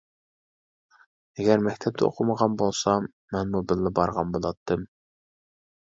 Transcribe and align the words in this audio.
ئەگەر 1.41 1.61
مەكتەپتە 1.67 2.07
ئوقۇمىغان 2.07 2.57
بولسام 2.63 3.05
مەنمۇ 3.37 3.65
بىللە 3.73 3.93
بارغان 4.01 4.37
بولاتتىم. 4.37 4.89